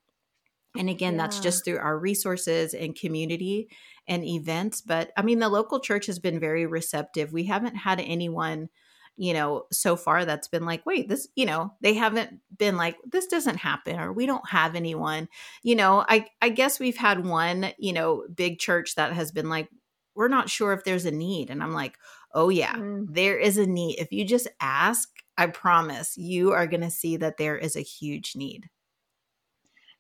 and 0.78 0.90
again 0.90 1.14
yeah. 1.14 1.24
that's 1.24 1.40
just 1.40 1.66
through 1.66 1.80
our 1.80 1.98
resources 1.98 2.74
and 2.74 2.96
community 2.96 3.70
and 4.08 4.24
events. 4.24 4.82
But 4.82 5.12
I 5.18 5.22
mean, 5.22 5.40
the 5.40 5.50
local 5.50 5.80
church 5.80 6.06
has 6.06 6.20
been 6.20 6.40
very 6.40 6.66
receptive. 6.66 7.34
We 7.34 7.46
haven't 7.46 7.76
had 7.76 8.00
anyone, 8.00 8.70
you 9.18 9.34
know, 9.34 9.66
so 9.72 9.96
far 9.96 10.26
that's 10.26 10.48
been 10.48 10.66
like, 10.66 10.86
wait, 10.86 11.10
this, 11.10 11.28
you 11.36 11.46
know, 11.46 11.74
they 11.82 11.94
haven't 11.94 12.40
been 12.58 12.78
like, 12.78 12.98
this 13.06 13.28
doesn't 13.28 13.58
happen 13.58 14.00
or 14.00 14.14
we 14.14 14.26
don't 14.26 14.48
have 14.50 14.76
anyone. 14.76 15.28
You 15.64 15.76
know, 15.76 16.06
I, 16.08 16.28
I 16.42 16.50
guess 16.50 16.80
we've 16.80 16.98
had 16.98 17.26
one, 17.26 17.72
you 17.78 17.94
know, 17.94 18.26
big 18.34 18.60
church 18.60 18.96
that 18.96 19.14
has 19.14 19.32
been 19.32 19.50
like, 19.50 19.70
we're 20.16 20.30
not 20.30 20.50
sure 20.50 20.74
if 20.74 20.84
there's 20.84 21.06
a 21.06 21.12
need. 21.12 21.50
And 21.50 21.62
I'm 21.62 21.74
like, 21.74 21.98
oh, 22.34 22.50
yeah, 22.50 22.74
mm. 22.74 23.06
there 23.10 23.38
is 23.38 23.58
a 23.58 23.68
need. 23.68 24.00
If 24.00 24.12
you 24.12 24.26
just 24.26 24.48
ask, 24.60 25.10
I 25.38 25.48
promise 25.48 26.18
you 26.18 26.54
are 26.54 26.66
going 26.66 26.82
to 26.82 26.90
see 26.90 27.18
that 27.18 27.38
there 27.38 27.58
is 27.58 27.76
a 27.76 27.82
huge 27.82 28.36
need. 28.36 28.70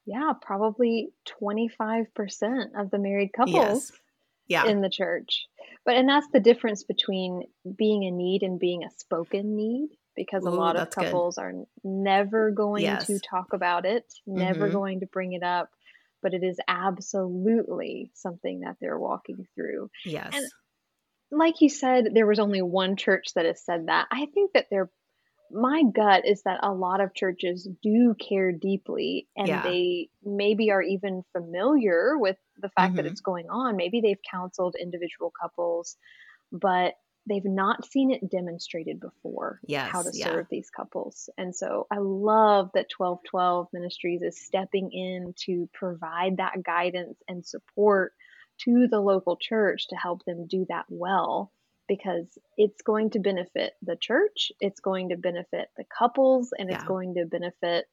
Yeah, 0.08 0.32
probably 0.42 1.10
25% 1.42 2.80
of 2.80 2.90
the 2.90 2.98
married 2.98 3.34
couples 3.36 3.92
yes. 3.92 3.92
yeah. 4.48 4.66
in 4.66 4.82
the 4.82 4.90
church. 4.90 5.48
But 5.86 5.98
and 5.98 6.08
that's 6.08 6.28
the 6.32 6.40
difference 6.40 6.84
between 6.84 7.44
being 7.78 8.06
a 8.06 8.12
need 8.12 8.42
and 8.42 8.58
being 8.58 8.84
a 8.84 8.90
spoken 8.90 9.58
need 9.58 9.90
because 10.16 10.46
Ooh, 10.46 10.50
a 10.50 10.52
lot 10.52 10.78
of 10.78 10.90
couples 10.90 11.36
good. 11.36 11.42
are 11.42 11.54
never 11.84 12.52
going 12.52 12.84
yes. 12.84 13.08
to 13.08 13.20
talk 13.20 13.52
about 13.52 13.86
it, 13.86 14.06
never 14.26 14.66
mm-hmm. 14.66 14.78
going 14.78 15.00
to 15.02 15.08
bring 15.08 15.34
it 15.34 15.44
up, 15.44 15.70
but 16.24 16.34
it 16.34 16.44
is 16.44 16.58
absolutely 16.70 18.10
something 18.14 18.62
that 18.62 18.78
they're 18.80 18.98
walking 18.98 19.46
through. 19.56 19.90
Yes. 20.06 20.32
And 20.34 20.46
like 21.32 21.60
you 21.60 21.70
said, 21.70 22.10
there 22.14 22.26
was 22.26 22.40
only 22.40 22.62
one 22.62 22.96
church 22.96 23.34
that 23.36 23.46
has 23.46 23.64
said 23.64 23.88
that. 23.88 24.08
I 24.10 24.28
think 24.34 24.54
that 24.54 24.68
there 24.72 24.90
my 25.52 25.84
gut 25.94 26.26
is 26.26 26.44
that 26.44 26.60
a 26.64 26.74
lot 26.74 27.02
of 27.02 27.14
churches 27.14 27.68
do 27.82 28.16
care 28.16 28.52
deeply 28.52 29.28
and 29.36 29.48
yeah. 29.48 29.64
they 29.64 30.10
maybe 30.24 30.72
are 30.72 30.82
even 30.82 31.24
familiar 31.32 32.18
with 32.18 32.38
the 32.58 32.70
fact 32.70 32.90
mm-hmm. 32.90 32.98
that 32.98 33.06
it's 33.06 33.22
going 33.22 33.50
on. 33.50 33.76
Maybe 33.76 34.02
they've 34.02 34.20
counseled 34.30 34.76
individual 34.80 35.32
couples, 35.40 35.98
but 36.52 36.96
they've 37.28 37.46
not 37.46 37.86
seen 37.86 38.12
it 38.12 38.30
demonstrated 38.30 39.00
before 39.00 39.60
yes, 39.68 39.90
how 39.92 40.02
to 40.02 40.12
yeah. 40.14 40.26
serve 40.26 40.48
these 40.50 40.70
couples. 40.70 41.30
And 41.38 41.56
so 41.56 41.88
I 41.92 41.98
love 42.00 42.72
that 42.74 42.88
Twelve12 42.90 43.68
Ministries 43.74 44.22
is 44.22 44.40
stepping 44.40 44.92
in 44.92 45.34
to 45.46 45.70
provide 45.74 46.38
that 46.38 46.64
guidance 46.64 47.18
and 47.28 47.46
support 47.46 48.14
to 48.62 48.88
the 48.90 49.00
local 49.00 49.38
church 49.38 49.88
to 49.90 49.96
help 49.96 50.26
them 50.26 50.48
do 50.48 50.66
that 50.70 50.86
well 50.90 51.52
because 51.88 52.26
it's 52.58 52.82
going 52.82 53.12
to 53.12 53.20
benefit 53.20 53.74
the 53.82 53.96
church, 53.96 54.52
it's 54.60 54.80
going 54.80 55.10
to 55.10 55.18
benefit 55.18 55.70
the 55.78 55.86
couples, 55.86 56.54
and 56.58 56.72
it's 56.72 56.84
going 56.84 57.16
to 57.16 57.26
benefit 57.26 57.86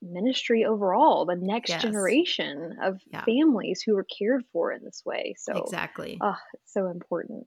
ministry 0.00 0.64
overall, 0.64 1.26
the 1.26 1.36
next 1.36 1.70
yes. 1.70 1.82
generation 1.82 2.76
of 2.82 3.00
yeah. 3.12 3.24
families 3.24 3.82
who 3.82 3.96
are 3.96 4.06
cared 4.18 4.44
for 4.52 4.72
in 4.72 4.84
this 4.84 5.02
way. 5.04 5.34
So, 5.38 5.54
exactly. 5.54 6.18
Oh, 6.20 6.36
it's 6.54 6.72
so 6.72 6.86
important. 6.86 7.46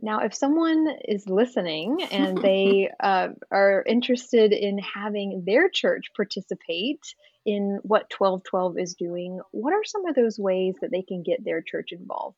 Now, 0.00 0.20
if 0.20 0.34
someone 0.34 0.86
is 1.04 1.28
listening 1.28 2.02
and 2.10 2.38
they 2.42 2.90
uh, 3.00 3.28
are 3.50 3.82
interested 3.86 4.52
in 4.52 4.78
having 4.78 5.42
their 5.44 5.68
church 5.68 6.06
participate 6.14 7.00
in 7.44 7.80
what 7.82 8.10
Twelve12 8.10 8.80
is 8.80 8.94
doing, 8.94 9.40
what 9.50 9.72
are 9.72 9.84
some 9.84 10.06
of 10.06 10.14
those 10.14 10.38
ways 10.38 10.74
that 10.80 10.90
they 10.90 11.02
can 11.02 11.22
get 11.22 11.44
their 11.44 11.62
church 11.62 11.90
involved? 11.92 12.36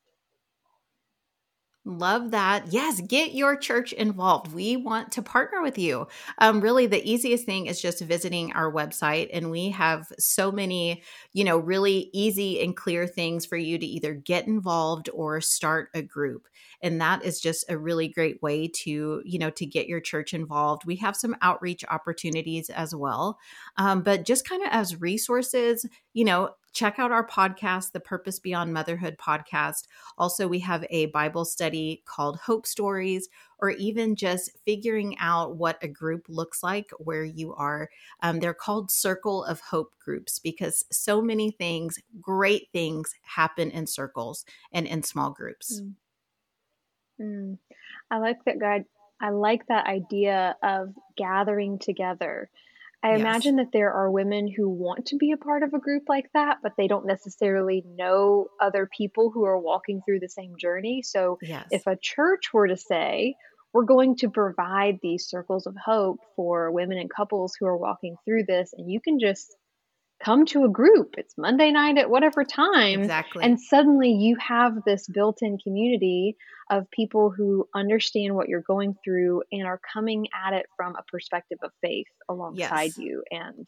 Love 1.83 2.29
that. 2.29 2.71
Yes, 2.71 3.01
get 3.01 3.33
your 3.33 3.55
church 3.55 3.91
involved. 3.91 4.53
We 4.53 4.77
want 4.77 5.11
to 5.13 5.23
partner 5.23 5.63
with 5.63 5.79
you. 5.79 6.07
Um, 6.37 6.61
really, 6.61 6.85
the 6.85 7.03
easiest 7.09 7.43
thing 7.43 7.65
is 7.65 7.81
just 7.81 8.03
visiting 8.03 8.51
our 8.53 8.71
website, 8.71 9.29
and 9.33 9.49
we 9.49 9.71
have 9.71 10.05
so 10.19 10.51
many, 10.51 11.01
you 11.33 11.43
know, 11.43 11.57
really 11.57 12.11
easy 12.13 12.61
and 12.61 12.77
clear 12.77 13.07
things 13.07 13.47
for 13.47 13.57
you 13.57 13.79
to 13.79 13.85
either 13.85 14.13
get 14.13 14.45
involved 14.45 15.09
or 15.11 15.41
start 15.41 15.89
a 15.95 16.03
group. 16.03 16.47
And 16.83 17.01
that 17.01 17.23
is 17.25 17.41
just 17.41 17.65
a 17.67 17.79
really 17.79 18.07
great 18.07 18.43
way 18.43 18.67
to, 18.83 19.23
you 19.25 19.39
know, 19.39 19.49
to 19.49 19.65
get 19.65 19.87
your 19.87 19.99
church 20.01 20.35
involved. 20.35 20.85
We 20.85 20.97
have 20.97 21.15
some 21.15 21.35
outreach 21.41 21.83
opportunities 21.89 22.69
as 22.69 22.93
well. 22.93 23.39
Um, 23.77 24.03
but 24.03 24.25
just 24.25 24.47
kind 24.47 24.61
of 24.61 24.69
as 24.71 25.01
resources, 25.01 25.85
you 26.13 26.25
know, 26.25 26.51
check 26.73 26.99
out 26.99 27.11
our 27.11 27.25
podcast, 27.25 27.91
the 27.91 27.99
Purpose 27.99 28.39
Beyond 28.39 28.73
Motherhood 28.73 29.17
podcast. 29.17 29.87
Also, 30.17 30.47
we 30.47 30.59
have 30.59 30.85
a 30.89 31.07
Bible 31.07 31.45
study 31.45 32.01
called 32.05 32.37
Hope 32.37 32.65
Stories, 32.65 33.29
or 33.59 33.71
even 33.71 34.15
just 34.15 34.51
figuring 34.65 35.17
out 35.19 35.55
what 35.57 35.77
a 35.81 35.87
group 35.87 36.25
looks 36.27 36.63
like 36.63 36.89
where 36.97 37.23
you 37.23 37.53
are. 37.53 37.89
Um, 38.21 38.39
they're 38.39 38.53
called 38.53 38.89
Circle 38.89 39.43
of 39.43 39.59
Hope 39.59 39.93
groups 40.03 40.39
because 40.39 40.85
so 40.91 41.21
many 41.21 41.51
things, 41.51 41.99
great 42.19 42.69
things, 42.71 43.13
happen 43.21 43.69
in 43.71 43.85
circles 43.85 44.45
and 44.71 44.87
in 44.87 45.03
small 45.03 45.31
groups. 45.31 45.81
Mm. 45.81 45.93
Mm. 47.21 47.57
I 48.09 48.17
like 48.17 48.43
that, 48.45 48.59
God. 48.59 48.85
I 49.19 49.29
like 49.29 49.67
that 49.67 49.85
idea 49.85 50.55
of 50.63 50.95
gathering 51.15 51.77
together 51.77 52.49
I 53.03 53.11
yes. 53.11 53.19
imagine 53.19 53.55
that 53.55 53.71
there 53.73 53.91
are 53.91 54.11
women 54.11 54.47
who 54.47 54.69
want 54.69 55.07
to 55.07 55.15
be 55.15 55.31
a 55.31 55.37
part 55.37 55.63
of 55.63 55.73
a 55.73 55.79
group 55.79 56.03
like 56.07 56.29
that, 56.33 56.57
but 56.61 56.73
they 56.77 56.87
don't 56.87 57.07
necessarily 57.07 57.83
know 57.85 58.47
other 58.61 58.87
people 58.95 59.31
who 59.33 59.43
are 59.45 59.57
walking 59.57 60.01
through 60.05 60.19
the 60.19 60.29
same 60.29 60.53
journey. 60.59 61.01
So 61.03 61.39
yes. 61.41 61.65
if 61.71 61.87
a 61.87 61.97
church 61.99 62.53
were 62.53 62.67
to 62.67 62.77
say, 62.77 63.35
we're 63.73 63.85
going 63.85 64.17
to 64.17 64.29
provide 64.29 64.99
these 65.01 65.27
circles 65.27 65.65
of 65.65 65.75
hope 65.83 66.19
for 66.35 66.71
women 66.71 66.97
and 66.97 67.09
couples 67.09 67.53
who 67.59 67.65
are 67.65 67.77
walking 67.77 68.17
through 68.23 68.43
this, 68.47 68.71
and 68.77 68.91
you 68.91 68.99
can 69.01 69.19
just 69.19 69.55
come 70.23 70.45
to 70.47 70.63
a 70.63 70.69
group. 70.69 71.15
It's 71.17 71.33
Monday 71.37 71.71
night 71.71 71.97
at 71.97 72.09
whatever 72.09 72.43
time. 72.43 73.01
Exactly. 73.01 73.43
And 73.43 73.59
suddenly 73.59 74.11
you 74.11 74.37
have 74.39 74.83
this 74.85 75.07
built 75.07 75.39
in 75.41 75.57
community 75.57 76.37
of 76.69 76.89
people 76.91 77.31
who 77.35 77.67
understand 77.75 78.35
what 78.35 78.47
you're 78.47 78.61
going 78.61 78.95
through 79.03 79.43
and 79.51 79.63
are 79.63 79.79
coming 79.93 80.27
at 80.45 80.53
it 80.53 80.65
from 80.77 80.95
a 80.95 81.03
perspective 81.11 81.57
of 81.63 81.71
faith 81.81 82.07
alongside 82.29 82.83
yes. 82.83 82.97
you. 82.97 83.23
And 83.31 83.67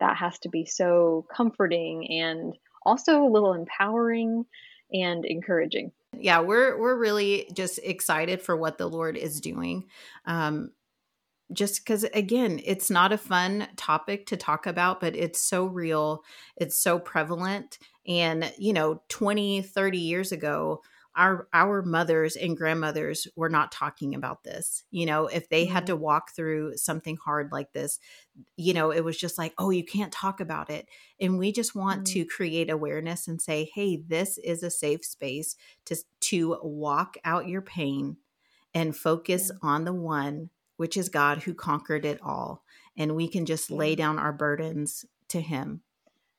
that 0.00 0.16
has 0.16 0.38
to 0.40 0.48
be 0.48 0.64
so 0.66 1.26
comforting 1.34 2.08
and 2.22 2.54
also 2.84 3.22
a 3.22 3.30
little 3.30 3.54
empowering 3.54 4.44
and 4.92 5.24
encouraging. 5.24 5.92
Yeah, 6.16 6.40
we're 6.40 6.78
we're 6.78 6.96
really 6.96 7.50
just 7.54 7.80
excited 7.82 8.40
for 8.40 8.56
what 8.56 8.78
the 8.78 8.86
Lord 8.86 9.16
is 9.16 9.40
doing. 9.40 9.86
Um, 10.26 10.70
just 11.52 11.84
because 11.84 12.04
again 12.04 12.60
it's 12.64 12.90
not 12.90 13.12
a 13.12 13.18
fun 13.18 13.68
topic 13.76 14.26
to 14.26 14.36
talk 14.36 14.66
about 14.66 15.00
but 15.00 15.14
it's 15.14 15.40
so 15.40 15.66
real 15.66 16.22
it's 16.56 16.78
so 16.78 16.98
prevalent 16.98 17.78
and 18.06 18.52
you 18.58 18.72
know 18.72 19.02
20 19.08 19.62
30 19.62 19.98
years 19.98 20.32
ago 20.32 20.80
our 21.16 21.46
our 21.52 21.82
mothers 21.82 22.34
and 22.34 22.56
grandmothers 22.56 23.28
were 23.36 23.48
not 23.48 23.70
talking 23.70 24.14
about 24.14 24.42
this 24.42 24.84
you 24.90 25.06
know 25.06 25.26
if 25.26 25.48
they 25.48 25.64
had 25.64 25.84
mm-hmm. 25.84 25.92
to 25.92 25.96
walk 25.96 26.34
through 26.34 26.76
something 26.76 27.16
hard 27.16 27.50
like 27.52 27.72
this 27.72 27.98
you 28.56 28.74
know 28.74 28.90
it 28.90 29.04
was 29.04 29.16
just 29.16 29.38
like 29.38 29.52
oh 29.58 29.70
you 29.70 29.84
can't 29.84 30.12
talk 30.12 30.40
about 30.40 30.70
it 30.70 30.88
and 31.20 31.38
we 31.38 31.52
just 31.52 31.74
want 31.74 32.04
mm-hmm. 32.04 32.20
to 32.20 32.24
create 32.24 32.70
awareness 32.70 33.28
and 33.28 33.40
say 33.40 33.70
hey 33.74 33.96
this 33.96 34.38
is 34.38 34.62
a 34.62 34.70
safe 34.70 35.04
space 35.04 35.56
to 35.84 35.96
to 36.20 36.58
walk 36.62 37.16
out 37.24 37.48
your 37.48 37.62
pain 37.62 38.16
and 38.72 38.96
focus 38.96 39.50
yeah. 39.52 39.68
on 39.68 39.84
the 39.84 39.92
one 39.92 40.50
which 40.76 40.96
is 40.96 41.08
God 41.08 41.42
who 41.42 41.54
conquered 41.54 42.04
it 42.04 42.20
all. 42.22 42.62
And 42.96 43.16
we 43.16 43.28
can 43.28 43.46
just 43.46 43.70
lay 43.70 43.94
down 43.94 44.18
our 44.18 44.32
burdens 44.32 45.04
to 45.28 45.40
Him. 45.40 45.82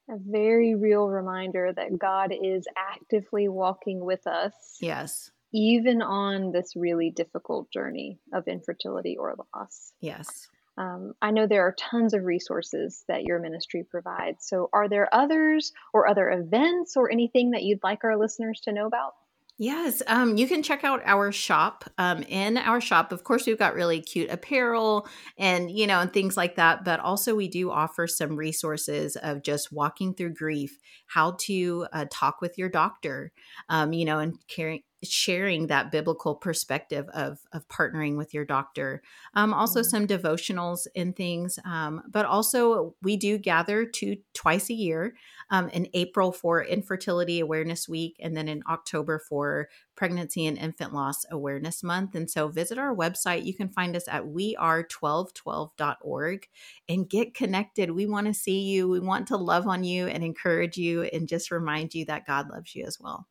A 0.10 0.18
very 0.18 0.76
real 0.76 1.08
reminder 1.08 1.74
that 1.76 1.98
God 1.98 2.32
is 2.32 2.68
actively 2.78 3.48
walking 3.48 4.06
with 4.06 4.28
us. 4.28 4.54
Yes. 4.80 5.32
Even 5.54 6.02
on 6.02 6.52
this 6.52 6.76
really 6.76 7.10
difficult 7.10 7.72
journey 7.72 8.20
of 8.34 8.48
infertility 8.48 9.18
or 9.18 9.36
loss. 9.54 9.94
Yes. 10.00 10.48
Um, 10.78 11.14
I 11.22 11.32
know 11.32 11.48
there 11.48 11.66
are 11.66 11.76
tons 11.78 12.14
of 12.14 12.24
resources 12.24 13.04
that 13.08 13.24
your 13.24 13.40
ministry 13.40 13.86
provides. 13.90 14.46
So, 14.46 14.70
are 14.74 14.90
there 14.90 15.14
others 15.14 15.72
or 15.94 16.08
other 16.08 16.30
events 16.30 16.98
or 16.98 17.10
anything 17.10 17.52
that 17.52 17.64
you'd 17.64 17.84
like 17.84 18.04
our 18.04 18.18
listeners 18.18 18.62
to 18.66 18.74
know 18.74 18.86
about? 18.86 19.14
Yes, 19.58 20.02
um, 20.08 20.36
you 20.36 20.48
can 20.50 20.62
check 20.62 20.84
out 20.84 21.02
our 21.06 21.32
shop. 21.32 21.86
Um, 21.98 22.24
in 22.24 22.58
our 22.58 22.82
shop, 22.82 23.14
of 23.14 23.24
course, 23.24 23.46
we've 23.48 23.58
got 23.58 23.74
really 23.74 24.02
cute 24.02 24.30
apparel 24.30 25.08
and 25.38 25.72
you 25.72 25.88
know 25.88 26.02
and 26.02 26.12
things 26.12 26.36
like 26.36 26.56
that. 26.58 26.84
But 26.84 27.00
also, 27.00 27.36
we 27.36 27.48
do 27.48 27.72
offer 27.72 28.06
some 28.06 28.36
resources 28.36 29.16
of 29.16 29.44
just 29.44 29.72
walking 29.72 30.14
through 30.14 30.34
grief, 30.34 30.78
how 31.08 31.38
to 31.42 31.88
uh, 31.94 32.06
talk 32.12 32.42
with 32.42 32.58
your 32.58 32.68
doctor, 32.68 33.32
um, 33.70 33.94
you 33.94 34.04
know, 34.04 34.20
and 34.20 34.38
caring 34.50 34.82
sharing 35.12 35.68
that 35.68 35.92
biblical 35.92 36.34
perspective 36.36 37.08
of 37.14 37.40
of 37.52 37.68
partnering 37.68 38.16
with 38.18 38.34
your 38.34 38.46
doctor. 38.46 39.04
Um, 39.34 39.54
also, 39.54 39.82
mm-hmm. 39.82 39.90
some 39.90 40.08
devotionals 40.08 40.88
and 40.96 41.14
things, 41.16 41.60
um, 41.66 42.04
but 42.10 42.26
also 42.26 42.96
we 43.02 43.18
do 43.18 43.38
gather 43.38 43.86
two 43.86 44.18
twice 44.34 44.70
a 44.70 44.74
year. 44.74 45.16
Um, 45.52 45.70
in 45.70 45.88
April 45.94 46.32
for 46.32 46.64
Infertility 46.64 47.40
Awareness 47.40 47.88
Week, 47.88 48.16
and 48.20 48.36
then 48.36 48.48
in 48.48 48.64
October 48.68 49.20
for 49.20 49.70
Pregnancy 49.96 50.48
and 50.48 50.58
Infant 50.58 50.92
Loss 50.92 51.24
Awareness 51.30 51.84
Month. 51.84 52.16
And 52.16 52.32
so, 52.32 52.48
visit 52.48 52.80
our 52.80 52.96
website. 52.96 53.46
You 53.46 53.54
can 53.54 53.70
find 53.70 53.96
us 53.96 54.08
at 54.08 54.24
weare1212.org 54.24 56.48
and 56.90 57.08
get 57.08 57.36
connected. 57.36 57.92
We 57.92 58.08
want 58.08 58.26
to 58.26 58.34
see 58.34 58.62
you. 58.62 58.90
We 58.90 59.00
want 59.00 59.28
to 59.28 59.38
love 59.38 59.68
on 59.68 59.84
you 59.84 60.08
and 60.08 60.24
encourage 60.24 60.78
you, 60.78 61.04
and 61.04 61.28
just 61.28 61.52
remind 61.52 61.94
you 61.94 62.06
that 62.06 62.26
God 62.26 62.50
loves 62.50 62.76
you 62.76 62.86
as 62.86 63.00
well. 63.00 63.28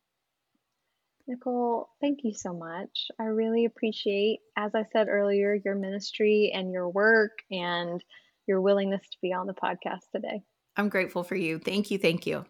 Nicole, 1.26 1.88
thank 2.00 2.20
you 2.22 2.34
so 2.34 2.52
much. 2.52 3.10
I 3.18 3.24
really 3.24 3.64
appreciate, 3.64 4.40
as 4.56 4.74
I 4.74 4.84
said 4.92 5.08
earlier, 5.08 5.54
your 5.64 5.74
ministry 5.74 6.52
and 6.54 6.70
your 6.70 6.88
work 6.88 7.38
and 7.50 8.02
your 8.46 8.60
willingness 8.60 9.08
to 9.08 9.16
be 9.22 9.32
on 9.32 9.46
the 9.46 9.54
podcast 9.54 10.02
today. 10.12 10.42
I'm 10.76 10.90
grateful 10.90 11.22
for 11.22 11.34
you. 11.34 11.58
Thank 11.58 11.90
you. 11.90 11.98
Thank 11.98 12.26
you. 12.26 12.44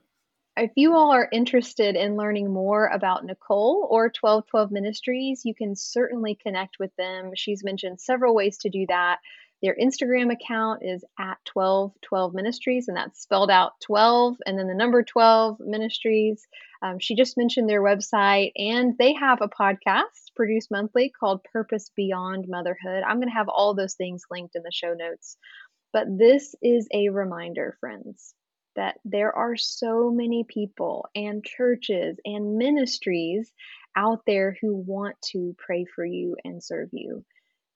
If 0.57 0.71
you 0.77 0.95
all 0.95 1.13
are 1.13 1.29
interested 1.33 1.97
in 1.97 2.17
learning 2.17 2.53
more 2.53 2.87
about 2.87 3.25
Nicole 3.25 3.89
or 3.91 4.11
Twelve12 4.11 4.71
Ministries, 4.71 5.43
you 5.45 5.55
can 5.55 5.75
certainly 5.75 6.37
connect 6.37 6.79
with 6.79 6.95
them. 6.97 7.33
She's 7.35 7.65
mentioned 7.65 8.01
several 8.01 8.35
ways 8.35 8.59
to 8.59 8.71
do 8.71 8.87
that. 8.89 9.19
Their 9.65 9.77
Instagram 9.77 10.31
account 10.31 10.83
is 10.83 11.07
at 11.19 11.39
Twelve12 11.47 12.35
Ministries, 12.35 12.89
and 12.89 12.99
that's 12.99 13.23
spelled 13.23 13.51
out 13.51 13.81
12 13.81 14.37
and 14.45 14.59
then 14.59 14.69
the 14.69 14.75
number 14.75 15.03
12 15.03 15.59
Ministries. 15.59 16.47
Um, 16.83 16.99
she 16.99 17.15
just 17.15 17.39
mentioned 17.39 17.67
their 17.67 17.81
website, 17.83 18.53
and 18.57 18.93
they 18.99 19.15
have 19.15 19.41
a 19.41 19.49
podcast 19.49 20.35
produced 20.37 20.71
monthly 20.71 21.09
called 21.19 21.45
Purpose 21.45 21.91
Beyond 21.97 22.45
Motherhood. 22.47 23.05
I'm 23.09 23.17
going 23.17 23.29
to 23.29 23.35
have 23.35 23.49
all 23.49 23.73
those 23.73 23.95
things 23.95 24.27
linked 24.31 24.55
in 24.55 24.63
the 24.63 24.71
show 24.71 24.93
notes. 24.93 25.39
But 25.95 26.09
this 26.19 26.55
is 26.61 26.87
a 26.93 27.09
reminder, 27.09 27.79
friends, 27.81 28.35
that 28.77 28.99
there 29.07 29.35
are 29.35 29.57
so 29.57 30.11
many 30.11 30.45
people 30.45 31.07
and 31.15 31.43
churches 31.43 32.19
and 32.27 32.59
ministries 32.59 33.51
out 33.97 34.27
there 34.27 34.59
who 34.61 34.77
want 34.77 35.17
to 35.33 35.57
pray 35.57 35.87
for 35.87 36.05
you 36.05 36.37
and 36.45 36.63
serve 36.63 36.91
you 36.93 37.25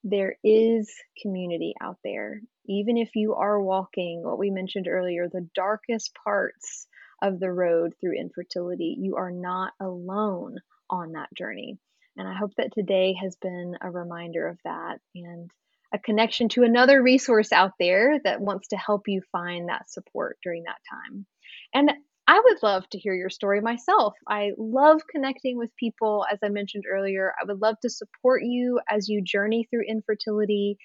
there 0.05 0.37
is 0.45 0.93
community 1.21 1.75
out 1.81 1.99
there. 2.05 2.41
Even 2.67 2.97
if 2.97 3.15
you 3.15 3.35
are 3.35 3.61
walking 3.61 4.23
what 4.23 4.39
we 4.39 4.51
mentioned 4.51 4.89
earlier, 4.89 5.29
the 5.29 5.49
darkest 5.55 6.15
parts 6.25 6.87
of 7.23 7.41
the 7.41 7.51
road 7.51 7.95
through 8.01 8.19
infertility, 8.19 8.97
you 8.99 9.17
are 9.17 9.31
not 9.31 9.73
alone 9.81 10.57
on 10.89 11.13
that 11.13 11.29
journey. 11.37 11.79
And 12.17 12.29
I 12.29 12.35
hope 12.35 12.55
that 12.57 12.73
today 12.73 13.15
has 13.21 13.37
been 13.37 13.77
a 13.81 13.91
reminder 13.91 14.47
of 14.49 14.59
that 14.65 14.99
and 15.15 15.51
a 15.93 15.99
connection 15.99 16.49
to 16.51 16.65
another 16.65 17.03
resource 17.03 17.53
out 17.53 17.73
there 17.79 18.19
that 18.25 18.41
wants 18.41 18.69
to 18.69 18.77
help 18.77 19.09
you 19.09 19.23
find 19.33 19.69
that 19.69 19.91
support 19.91 20.39
during 20.43 20.65
that 20.65 20.79
time. 20.91 21.27
And 21.73 21.93
I 22.29 22.39
would 22.45 22.63
love 22.63 22.87
to 22.91 22.99
hear 22.99 23.15
your 23.15 23.31
story 23.31 23.63
myself. 23.63 24.13
I 24.29 24.51
love 24.59 25.01
connecting 25.11 25.57
with 25.57 25.75
people, 25.77 26.27
as 26.31 26.39
I 26.45 26.51
mentioned 26.51 26.85
earlier. 26.87 27.33
I 27.41 27.47
would 27.47 27.63
love 27.63 27.77
to 27.81 27.89
support 27.89 28.43
you 28.45 28.81
as 28.87 29.09
you 29.09 29.23
journey 29.25 29.67
through 29.71 29.85
infertility. 29.89 30.77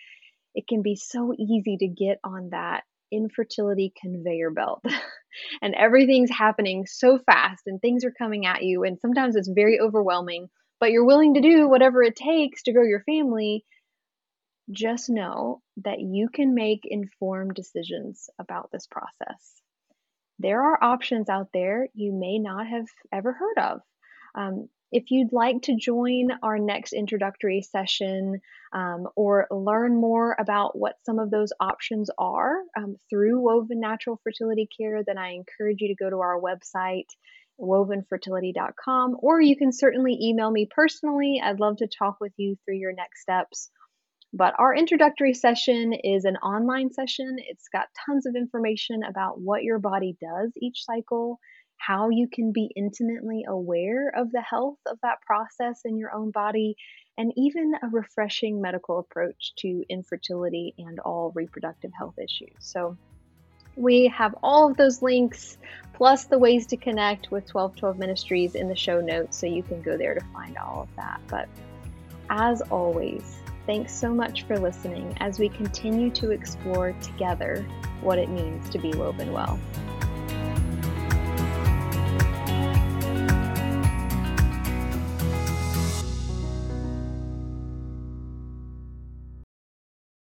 It 0.55 0.69
can 0.69 0.81
be 0.81 0.95
so 0.95 1.33
easy 1.37 1.75
to 1.81 1.87
get 1.89 2.19
on 2.23 2.51
that 2.51 2.85
infertility 3.11 3.91
conveyor 4.01 4.51
belt, 4.51 4.85
and 5.61 5.75
everything's 5.75 6.31
happening 6.31 6.85
so 6.87 7.19
fast, 7.19 7.63
and 7.65 7.81
things 7.81 8.05
are 8.05 8.13
coming 8.17 8.45
at 8.45 8.63
you, 8.63 8.85
and 8.85 8.97
sometimes 9.01 9.35
it's 9.35 9.51
very 9.53 9.81
overwhelming, 9.81 10.47
but 10.79 10.91
you're 10.91 11.05
willing 11.05 11.33
to 11.33 11.41
do 11.41 11.67
whatever 11.67 12.03
it 12.03 12.15
takes 12.15 12.63
to 12.63 12.71
grow 12.71 12.85
your 12.85 13.03
family. 13.03 13.65
Just 14.71 15.09
know 15.09 15.61
that 15.83 15.99
you 15.99 16.29
can 16.33 16.55
make 16.55 16.83
informed 16.85 17.53
decisions 17.53 18.29
about 18.39 18.69
this 18.71 18.87
process 18.87 19.62
there 20.39 20.61
are 20.61 20.83
options 20.83 21.29
out 21.29 21.49
there 21.53 21.87
you 21.93 22.11
may 22.13 22.39
not 22.39 22.67
have 22.67 22.85
ever 23.11 23.33
heard 23.33 23.57
of. 23.57 23.81
Um, 24.35 24.69
if 24.91 25.09
you'd 25.09 25.33
like 25.33 25.63
to 25.63 25.75
join 25.75 26.29
our 26.43 26.59
next 26.59 26.93
introductory 26.93 27.63
session 27.63 28.39
um, 28.73 29.07
or 29.15 29.47
learn 29.49 29.99
more 29.99 30.35
about 30.39 30.77
what 30.77 30.97
some 31.03 31.17
of 31.17 31.31
those 31.31 31.51
options 31.59 32.11
are 32.19 32.57
um, 32.77 32.97
through 33.09 33.39
Woven 33.39 33.79
Natural 33.79 34.19
Fertility 34.23 34.69
Care, 34.77 35.03
then 35.03 35.17
I 35.17 35.31
encourage 35.33 35.81
you 35.81 35.87
to 35.87 35.95
go 35.95 36.11
to 36.11 36.19
our 36.19 36.39
website, 36.39 37.07
wovenfertility.com, 37.59 39.17
or 39.19 39.41
you 39.41 39.57
can 39.57 39.71
certainly 39.71 40.15
email 40.21 40.51
me 40.51 40.67
personally. 40.69 41.41
I'd 41.43 41.59
love 41.59 41.77
to 41.77 41.87
talk 41.87 42.17
with 42.21 42.33
you 42.37 42.55
through 42.63 42.77
your 42.77 42.93
next 42.93 43.21
steps 43.21 43.71
but 44.33 44.55
our 44.57 44.75
introductory 44.75 45.35
session 45.35 45.93
is 45.93 46.25
an 46.25 46.37
online 46.37 46.91
session. 46.91 47.35
It's 47.37 47.69
got 47.69 47.87
tons 48.05 48.25
of 48.25 48.35
information 48.35 49.03
about 49.03 49.39
what 49.39 49.63
your 49.63 49.77
body 49.77 50.17
does 50.19 50.51
each 50.57 50.83
cycle, 50.83 51.39
how 51.77 52.09
you 52.09 52.27
can 52.27 52.51
be 52.51 52.71
intimately 52.75 53.45
aware 53.47 54.09
of 54.09 54.31
the 54.31 54.41
health 54.41 54.79
of 54.87 54.97
that 55.03 55.21
process 55.21 55.81
in 55.85 55.97
your 55.97 56.11
own 56.11 56.31
body, 56.31 56.75
and 57.15 57.31
even 57.37 57.73
a 57.83 57.87
refreshing 57.89 58.59
medical 58.59 58.97
approach 58.97 59.53
to 59.59 59.83
infertility 59.87 60.73
and 60.79 60.99
all 60.99 61.31
reproductive 61.35 61.91
health 61.95 62.17
issues. 62.17 62.55
So, 62.59 62.97
we 63.75 64.07
have 64.07 64.35
all 64.43 64.69
of 64.69 64.77
those 64.77 65.01
links 65.01 65.57
plus 65.93 66.25
the 66.25 66.37
ways 66.37 66.67
to 66.67 66.77
connect 66.77 67.31
with 67.31 67.47
Twelve12 67.47 67.97
Ministries 67.97 68.55
in 68.55 68.67
the 68.67 68.75
show 68.75 68.99
notes, 68.99 69.37
so 69.37 69.45
you 69.45 69.61
can 69.61 69.81
go 69.83 69.95
there 69.95 70.15
to 70.15 70.21
find 70.33 70.57
all 70.57 70.83
of 70.83 70.95
that. 70.95 71.21
But 71.27 71.47
as 72.29 72.61
always, 72.61 73.42
Thanks 73.65 73.93
so 73.93 74.13
much 74.13 74.43
for 74.43 74.59
listening 74.59 75.15
as 75.21 75.39
we 75.39 75.47
continue 75.47 76.09
to 76.11 76.31
explore 76.31 76.91
together 77.01 77.65
what 78.01 78.19
it 78.19 78.29
means 78.29 78.69
to 78.71 78.77
be 78.77 78.91
woven 78.91 79.31
well. 79.31 79.57